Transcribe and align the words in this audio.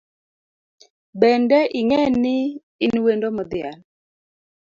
Bende 1.19 1.59
ing’eni 1.79 2.35
in 2.85 2.93
wendo 3.03 3.27
modhial 3.37 3.77